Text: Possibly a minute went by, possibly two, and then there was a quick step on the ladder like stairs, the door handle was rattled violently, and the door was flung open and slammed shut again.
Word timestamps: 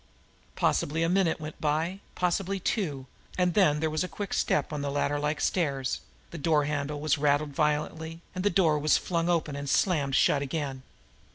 Possibly 0.55 1.03
a 1.03 1.09
minute 1.09 1.39
went 1.39 1.61
by, 1.61 1.99
possibly 2.15 2.59
two, 2.59 3.05
and 3.37 3.53
then 3.53 3.79
there 3.79 3.89
was 3.91 4.03
a 4.03 4.07
quick 4.07 4.33
step 4.33 4.73
on 4.73 4.81
the 4.81 4.89
ladder 4.89 5.19
like 5.19 5.39
stairs, 5.39 6.01
the 6.31 6.39
door 6.39 6.65
handle 6.65 6.99
was 6.99 7.19
rattled 7.19 7.51
violently, 7.53 8.19
and 8.33 8.43
the 8.43 8.49
door 8.49 8.79
was 8.79 8.97
flung 8.97 9.29
open 9.29 9.55
and 9.55 9.69
slammed 9.69 10.15
shut 10.15 10.41
again. 10.41 10.81